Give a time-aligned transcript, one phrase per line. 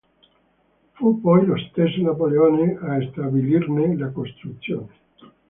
[0.93, 4.89] Fu poi lo stesso Napoleone a stabilirne la costruzione.